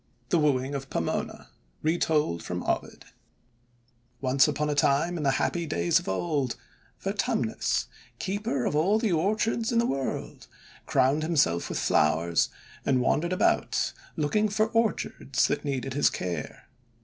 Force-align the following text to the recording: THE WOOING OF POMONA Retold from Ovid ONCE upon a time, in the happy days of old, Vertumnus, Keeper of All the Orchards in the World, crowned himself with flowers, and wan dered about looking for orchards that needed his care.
THE 0.29 0.39
WOOING 0.39 0.73
OF 0.73 0.89
POMONA 0.89 1.49
Retold 1.83 2.41
from 2.41 2.63
Ovid 2.63 3.05
ONCE 4.19 4.47
upon 4.47 4.67
a 4.67 4.73
time, 4.73 5.15
in 5.15 5.21
the 5.21 5.29
happy 5.37 5.67
days 5.67 5.99
of 5.99 6.09
old, 6.09 6.55
Vertumnus, 7.01 7.85
Keeper 8.17 8.65
of 8.65 8.75
All 8.75 8.97
the 8.97 9.11
Orchards 9.11 9.71
in 9.71 9.77
the 9.77 9.85
World, 9.85 10.47
crowned 10.87 11.21
himself 11.21 11.69
with 11.69 11.77
flowers, 11.77 12.49
and 12.83 12.99
wan 12.99 13.21
dered 13.21 13.31
about 13.31 13.93
looking 14.17 14.49
for 14.49 14.69
orchards 14.69 15.45
that 15.49 15.63
needed 15.63 15.93
his 15.93 16.09
care. 16.09 16.67